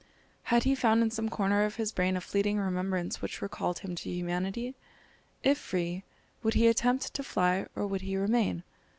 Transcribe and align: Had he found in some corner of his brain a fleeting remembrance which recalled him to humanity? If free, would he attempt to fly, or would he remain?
Had 0.45 0.63
he 0.63 0.73
found 0.73 1.03
in 1.03 1.11
some 1.11 1.29
corner 1.29 1.63
of 1.63 1.75
his 1.75 1.91
brain 1.91 2.17
a 2.17 2.21
fleeting 2.21 2.57
remembrance 2.57 3.21
which 3.21 3.39
recalled 3.39 3.77
him 3.77 3.93
to 3.93 4.09
humanity? 4.09 4.73
If 5.43 5.59
free, 5.59 6.03
would 6.41 6.55
he 6.55 6.67
attempt 6.67 7.13
to 7.13 7.21
fly, 7.21 7.67
or 7.75 7.85
would 7.85 8.01
he 8.01 8.17
remain? 8.17 8.63